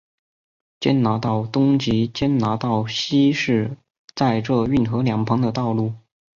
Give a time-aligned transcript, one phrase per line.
[0.79, 3.77] 坚拿道东及坚拿道西是
[4.15, 5.93] 在这运河两旁的道路。